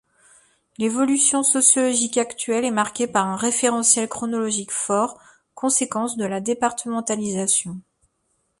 L'évolution 0.79 1.43
sociologique 1.43 2.17
actuelle 2.17 2.65
est 2.65 2.71
marquée 2.71 3.05
par 3.05 3.27
un 3.27 3.35
référentiel 3.35 4.09
chronologique 4.09 4.71
fort, 4.71 5.21
conséquences 5.53 6.17
de 6.17 6.25
la 6.25 6.41
départementalisation. 6.41 7.79